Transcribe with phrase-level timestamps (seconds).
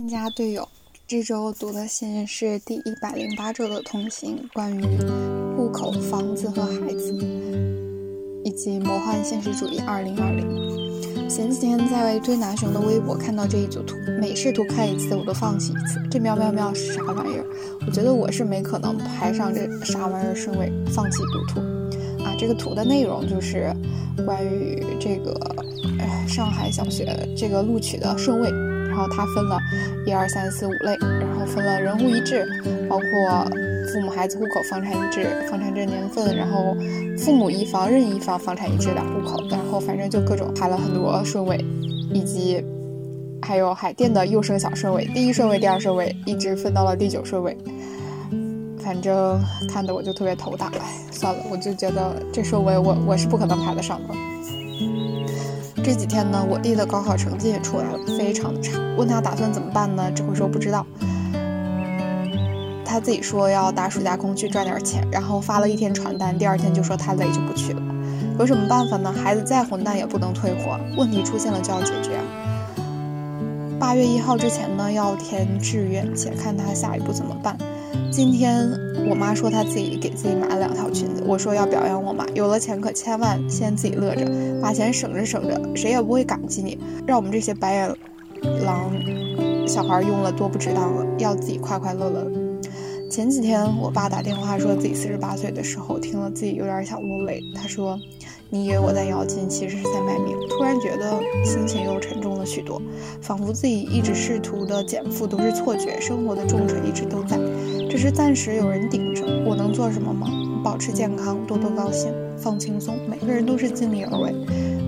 [0.00, 0.68] 新加队友，
[1.08, 4.80] 这周读的信是第一百零八周的通信，关于
[5.56, 7.12] 户口、房子和孩子，
[8.44, 11.28] 以及魔幻现实主义二零二零。
[11.28, 16.00] 前几天在推拿熊的微博看到这一组图，每试图看一次我都放弃一次。
[16.08, 17.44] 这喵喵喵是啥玩意儿？
[17.84, 21.60] 我觉得我是没可能排上这啥玩意儿顺位，放弃读图。
[22.22, 23.74] 啊，这个图的内容就是
[24.24, 25.34] 关于这个，
[26.28, 28.67] 上海小学这个录取的顺位。
[28.98, 29.56] 然后它分了
[30.04, 32.44] 一二三四五类，然后分了人户一致，
[32.88, 33.44] 包括
[33.92, 36.76] 父母、孩子、户口、房产一致、房产证年份，然后
[37.16, 41.64] 父母一方、任意一方、房产一致两户口，然后反正就各种排了很多顺位，
[42.12, 42.60] 以及
[43.40, 47.56] 还有海淀的幼升小顺位，第一顺位、第二顺位一直分到了第九顺位，
[48.78, 49.40] 反正
[49.72, 54.14] 看得我就特别头大，哎，算了，我就觉得这顺位我我是不可能排得上的。
[55.88, 58.78] 这几天呢，我弟的高考成绩也出来了，非常的差。
[58.98, 60.12] 问他打算怎么办呢？
[60.14, 60.84] 只会说不知道。
[62.84, 67.80] 他自己说要打暑假工去赚点钱，然后发了一天传单，第二天就说太累就不去了。
[68.38, 69.10] 有什么办法呢？
[69.10, 72.10] 孩子再混蛋也不能退货，问题出现了就要解决。
[73.80, 77.56] 八月一号之前呢，要填志愿，且看他下一步怎么办。
[78.10, 78.68] 今天
[79.08, 84.26] 我妈说她自己给自己买了两条裙子，我说要表扬我妈，有了钱可千万先自己乐着，
[84.60, 86.78] 把钱省着省着，谁也不会感激你。
[87.06, 87.96] 让我们这些白眼
[88.64, 88.90] 狼
[89.66, 92.26] 小孩用了多不值当了，要自己快快乐乐。
[93.10, 97.42] 前几天我爸打电话说自己四十八岁的时候，听了自己有点想落泪。
[97.54, 97.98] 他说
[98.50, 102.80] ：“你以为我在咬金，其实是在卖命。”突然觉得心情又沉重了许多，
[103.20, 107.38] 仿佛自己一直试图的减负都是错觉，生活的重锤一直都在，
[107.90, 109.24] 只是暂时有人顶着。
[109.46, 110.28] 我能做什么吗？
[110.64, 112.98] 保持健康，多多高兴，放轻松。
[113.08, 114.34] 每个人都是尽力而为。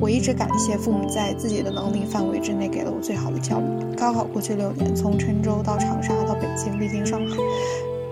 [0.00, 3.96] 我一直感谢父母在自己的能力范围之内给了我最好的教育。
[3.96, 7.36] 高考过去六年，从郴州到长沙到北京，历经上海。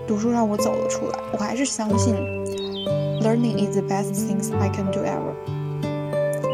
[0.07, 2.13] 读书让我走了出来，我还是相信
[3.25, 5.33] ，learning is the best things I can do ever。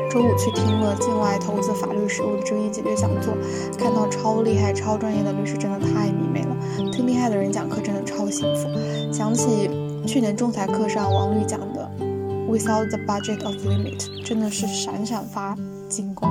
[0.10, 3.34] 周五去听了境外投资法律实务的争议解决讲座，
[3.78, 6.56] 看到超厉害、超专业的律师，真的太迷妹了。
[6.92, 8.70] 听厉害的人讲课，真的超幸福。
[9.12, 9.70] 想起
[10.06, 11.90] 去年仲裁课上王律讲的
[12.50, 15.56] ，Without the budget of limit，真的是闪闪发
[15.88, 16.30] 金光。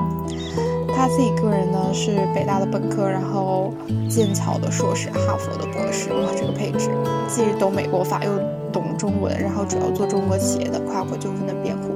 [0.95, 3.73] 他自己个人呢是北大的本科，然后
[4.11, 6.91] 剑桥的硕士，哈佛的博士，哇，这个配置，
[7.27, 8.31] 既懂美国法又
[8.73, 11.95] 懂中文，然后主要做中国企业的跨国纠纷的辩护。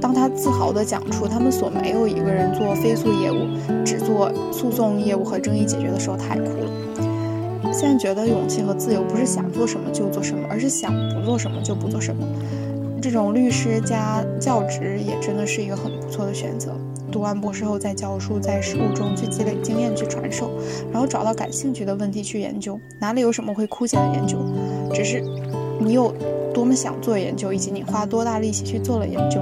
[0.00, 3.48] 当他自豪地讲出他们所没有一个人做非诉业务，
[3.84, 7.72] 只做诉讼业务和争议解决的时候，他还哭了。
[7.72, 12.26] 现在觉得勇气和自由不是想做什么就做什么，而是想不做什么就不做什么。
[13.02, 16.76] 这种律师加教职也真的是一个很不错的选择。
[17.10, 20.50] 读完博士后再教书，在实务中去积累经验去传授，
[20.92, 22.78] 然后找到感兴趣的问题去研究。
[22.98, 24.38] 哪里有什么会枯竭的研究？
[24.92, 25.22] 只是
[25.80, 26.12] 你有
[26.52, 29.40] 多么想做研究，以及你花多大力气去做了研究。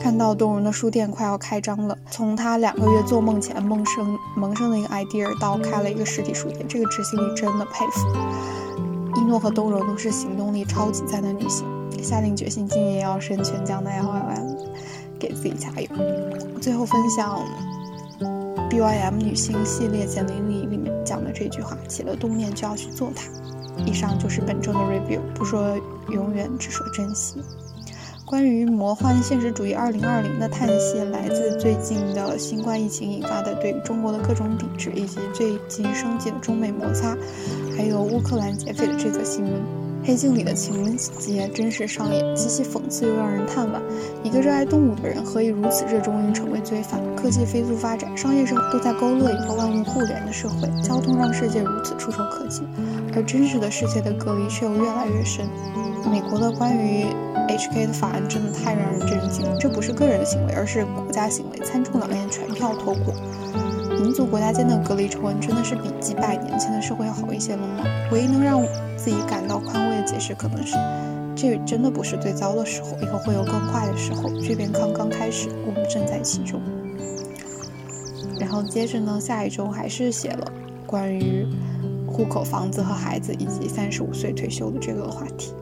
[0.00, 8.06] 看到东荣的书店快要开张了，从他两个月做梦前萌生萌生的一个 idea 到开了一个实体书店，这个执行力真的佩服。
[9.16, 11.64] 一诺和东荣都是行动力超级赞的女性，
[12.02, 14.56] 下定决心今年要升全奖的 L L M，
[15.18, 15.88] 给自己加油。
[16.60, 17.38] 最后分享
[18.68, 23.22] B Y M 女性系列简历里里面讲的这句话：起了动念就要去做它。
[23.86, 25.76] 以上就是本周的 review，不说
[26.10, 27.42] 永远，只说珍惜。
[28.24, 37.16] 关于魔幻现实主义二零二零的叹息，来自最近的新冠疫情引发的对中国的各种抵制，以及最近升级的中美摩擦，
[37.76, 39.83] 还有乌克兰劫匪的这则新闻。
[40.06, 43.80] 黑镜里的情节真是上演，极其讽刺又让人叹惋。
[44.22, 47.00] 一个热爱动物的人，何以如此热衷于成为罪犯？
[47.16, 52.60] 科技飞速发展，商业生活都在勾勒一个万物互联的社会，交通让世界如此触手可及，
[53.14, 55.46] 而真实的世界的隔离却又越来越深。
[56.12, 57.06] 美国的关于
[57.48, 61.58] HK 的法案真的太让人震惊，这不是个人的行为，而是国家行为。
[61.64, 63.14] 参众两院全票通过，
[64.02, 67.84] 民族国家间的隔离仇恨真的是比几百年前的社会要好一些了吗？
[68.12, 68.62] 唯一能让
[68.96, 70.76] 自己感到宽慰的解释，可能是
[71.34, 74.30] 这真的不是最糟的时候，以后会有更坏的时候。
[74.40, 76.60] 这边刚刚开始，我们正在其中。
[78.38, 80.52] 然后接着呢，下一周还是写了
[80.86, 81.46] 关于
[82.06, 85.52] 户口、房子和孩子，以及三十五岁退休的这个话题。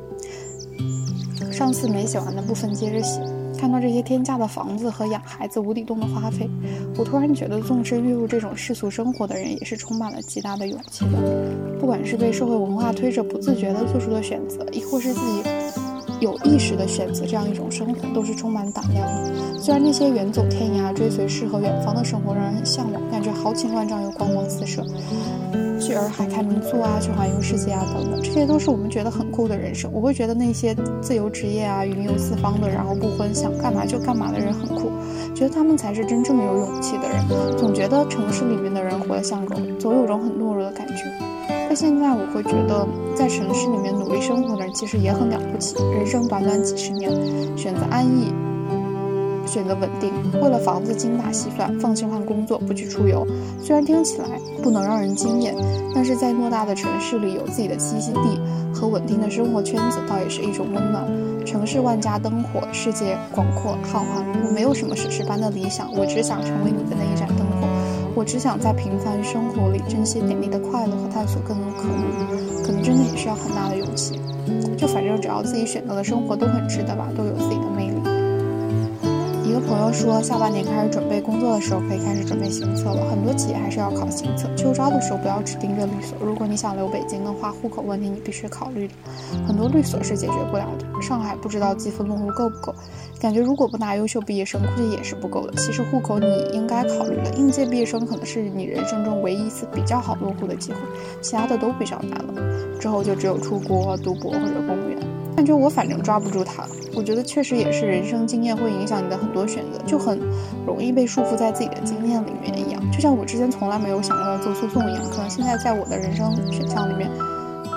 [1.51, 3.21] 上次没写完的部分接着写，
[3.63, 6.51] 看到这些天价的房子和养孩子无底洞的花费，
[6.99, 11.47] 我突然觉得纵身跃入这种世俗生活的人也是充满了极大的勇气的。
[11.79, 15.45] 不管是被社会文化推着不自觉地做出的选择，亦或是自己
[16.19, 19.33] 有意识的选择这样一种生活，都是充满胆量的。
[19.61, 24.85] 虽然那些远走天涯、追随诗和远方的生活让人很向往，感觉豪情万丈又光芒四射，
[25.93, 29.91] 去洱海看民宿啊，去环游世界啊等等，这些都是我们觉得很酷的人生。
[29.93, 34.91] 我会觉得那些自由职业啊、云游四方的，然后不婚想干嘛就干嘛的人很酷，
[35.35, 37.59] 觉得他们才是真正有勇气的人。
[37.59, 41.05] 总觉得城市里面的人活得像狗，总有种很懦弱的感觉。
[41.49, 45.77] 但现在我会觉得，在城市里面努力生活的人其实也很了不起。
[45.93, 47.11] 人生短短几十年，
[47.55, 48.33] 选择安逸。
[49.47, 50.11] 选择稳定，
[50.41, 53.27] 为了房子精打细算，放弃换工作，不去出游。
[53.63, 54.29] 虽然听起来
[54.63, 55.55] 不能让人惊艳，
[55.95, 58.41] 但是在偌大的城市里有自己的栖息地
[58.75, 61.05] 和稳定的生活圈子，倒也是一种温暖。
[61.45, 64.25] 城市万家灯火，世界广阔浩瀚。
[64.47, 67.69] 我没有什么史诗般的理想，我只想成为你的那一盏灯火。
[68.15, 72.63] 我只想在平凡生活里珍惜点滴的快乐和探索更多可能。
[72.63, 74.21] 可能真的也需要很大的勇气。
[74.77, 78.02] 就反正只要自己选择的生活都很值得吧，都有自己的魅力。
[79.53, 83.11] 一个朋友说，下半年开始准备工作的时候，可以开始准备行测了。
[83.11, 84.49] 很多企业还是要考行测。
[84.57, 88.95] 秋招的时候不要只盯着律所，如果你想留北京的话，户口问题你必须考虑的。
[89.47, 91.03] 很多律所是解决不了的。
[91.03, 92.75] 上海不知道积分录入够不够，
[93.21, 95.53] 感觉如果不拿优秀毕业生，估计也是不够的。
[95.59, 100.79] 其实户口你应该考虑了，应届毕业生可能是你人生中唯一一次比较好落户的机会，
[101.21, 102.79] 其他的都比较难了。
[102.81, 104.99] 之后就只有出国读博或者公务员。
[105.37, 106.65] 感觉我反正抓不住他，
[106.95, 110.21] 我觉得确实也是人生经验会影响你的很多选择，就很
[110.67, 112.83] 容易被束缚在自己的经验里面一样。
[112.93, 117.11] 就像我之前从来没有想过要做诉讼一样，可能现在在我的人生选项里面，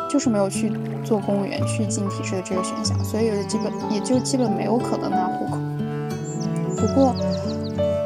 [0.09, 0.71] 就是没有去
[1.03, 5.57] 做公务员、去进体制的这个选项，所以也基本也就基本没有可能拿户口。
[6.75, 7.15] 不过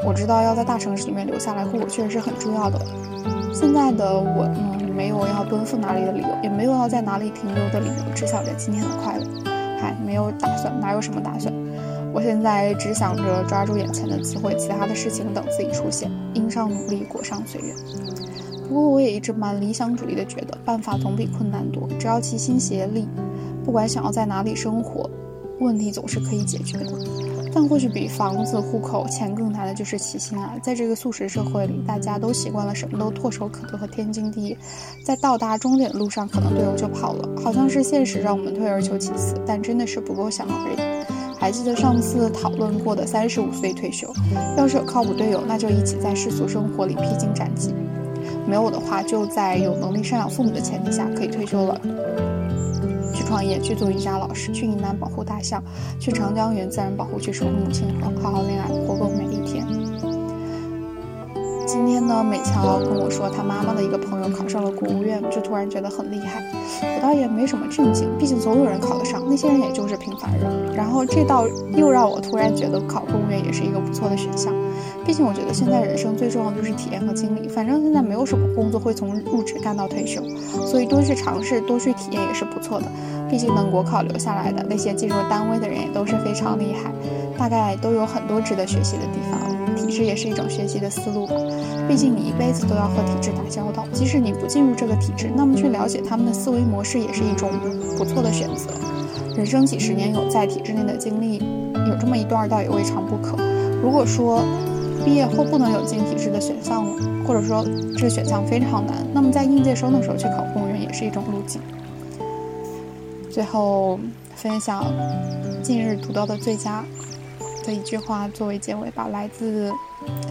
[0.05, 2.79] 我知道要在大城市里面留下来，户口确实是很重要的。
[3.51, 4.75] 现在的我呢？
[4.95, 9.48] 没有要奔赴哪里的理由，也没有要在哪里停留的理由，只想着今天的快乐。
[9.79, 11.53] 还，没有打算，哪有什么打算？
[12.11, 17.75] 我现在只想着抓住眼前的机会，其他的事情等自己出现，因上努力，果上随缘。
[18.67, 23.07] 不过我也一直蛮理想主义的，觉得办法总比困难多，只要齐心协力，
[23.63, 25.09] 不管想要在哪里生活，
[25.59, 26.85] 问题总是可以解决的。
[27.53, 30.53] 但或许比房子、户口、钱更难的就是起心啊！
[30.61, 34.57] 在这个速食社会里，大家都习惯了什么都唾手可得和天经地义，
[35.03, 37.27] 在到达终点的路上，可能队友就跑了。
[37.43, 41.09] 好像是现实让我们退而求其次，但真的是不够想而已。
[41.39, 44.13] 还记得上次讨论过的三十五岁退休，
[44.57, 47.71] 要是有靠谱队友，那就一起在世俗生活里披荆斩棘；
[48.45, 52.38] 没有的话，就在有能力赡养父母的前提下，可以退休了。
[53.29, 55.63] 创业，去做瑜伽老师，去云南保护大象，
[55.99, 59.63] 去长江源自然保护区守护母亲河，好好恋爱，活够每一天。
[61.63, 66.43] 今天呢，美乔跟我说，他妈妈的一个朋友考上了国务院，就突然觉得很厉害。
[66.81, 70.73] 我倒也没什么震惊，毕竟总有人考得上，那些人也就是平凡人。
[70.75, 71.47] 然后这倒
[71.77, 74.51] 又让我突然觉得考公务员也是一个不错的选项。
[75.09, 80.21] 毕竟我觉得现在人生最重要的就是体验和经历，反正现在没有什么工作会从入职干到退休，
[80.67, 82.85] 所以多去尝试，多去体验也是不错的。
[83.27, 86.91] 毕竟能国考留下来的那些进入单位的人也都是非常厉害，
[87.39, 89.75] 大概都有很多值得学习的地方。
[89.75, 91.27] 体制也是一种学习的思路，
[91.87, 97.49] 毕竟你一辈子都要和体制打交道，即使你不进入这个体制，那么去了解他们的思维模式也是一种
[97.97, 98.69] 不错的选择。
[99.35, 101.39] 人生几十年有在体制内的经历，
[101.89, 103.35] 有这么一段倒也未尝不可。
[103.81, 104.43] 如果说
[105.09, 107.65] 毕业后不能有进体制的选项了，或者说
[107.97, 111.59] 这个选项非常难，那么在应届生的时候去考公务员也是一种路径。
[113.31, 113.99] 最后
[114.35, 114.85] 分享
[115.63, 116.85] 近日读到的最佳。
[117.65, 119.73] 的一句话作为结尾吧，来自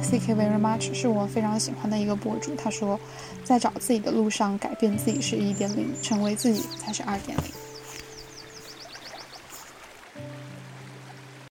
[0.00, 2.52] C K Very Much，是我非常喜欢的一个博主。
[2.57, 2.99] 他说，
[3.45, 7.68] 在找自己的路上，改变自己是一点零，成为自己才是二点零。